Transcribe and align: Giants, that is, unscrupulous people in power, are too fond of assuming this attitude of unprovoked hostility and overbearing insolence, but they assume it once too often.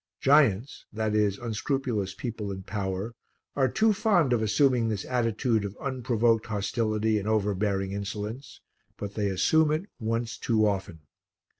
Giants, 0.19 0.87
that 0.91 1.13
is, 1.13 1.37
unscrupulous 1.37 2.15
people 2.15 2.51
in 2.51 2.63
power, 2.63 3.13
are 3.55 3.69
too 3.69 3.93
fond 3.93 4.33
of 4.33 4.41
assuming 4.41 4.87
this 4.89 5.05
attitude 5.05 5.63
of 5.63 5.77
unprovoked 5.79 6.47
hostility 6.47 7.19
and 7.19 7.27
overbearing 7.27 7.91
insolence, 7.91 8.61
but 8.97 9.13
they 9.13 9.29
assume 9.29 9.69
it 9.71 9.85
once 9.99 10.39
too 10.39 10.65
often. 10.65 11.01